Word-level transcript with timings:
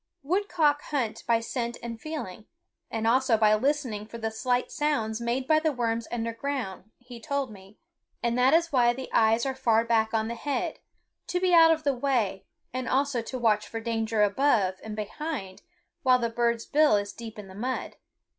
Woodcock 0.23 0.81
hunt 0.85 1.23
by 1.27 1.41
scent 1.41 1.77
and 1.83 2.01
feeling, 2.01 2.47
and 2.89 3.05
also 3.05 3.37
by 3.37 3.53
listening 3.53 4.07
for 4.07 4.17
the 4.17 4.31
slight 4.31 4.71
sounds 4.71 5.21
made 5.21 5.47
by 5.47 5.59
the 5.59 5.71
worms 5.71 6.07
underground, 6.11 6.89
he 6.97 7.19
told 7.19 7.51
me, 7.51 7.77
and 8.23 8.35
that 8.35 8.51
is 8.51 8.71
why 8.71 8.93
the 8.93 9.11
eyes 9.13 9.45
are 9.45 9.53
far 9.53 9.85
back 9.85 10.11
on 10.11 10.27
the 10.27 10.33
head, 10.33 10.79
to 11.27 11.39
be 11.39 11.53
out 11.53 11.69
of 11.69 11.83
the 11.83 11.93
way, 11.93 12.47
and 12.73 12.89
also 12.89 13.21
to 13.21 13.37
watch 13.37 13.67
for 13.67 13.79
danger 13.79 14.23
above 14.23 14.79
and 14.83 14.95
behind 14.95 15.61
while 16.01 16.17
the 16.17 16.29
bird's 16.29 16.65
bill 16.65 16.95
is 16.95 17.13
deep 17.13 17.37
in 17.37 17.47
the 17.47 17.53
mud. 17.53 17.95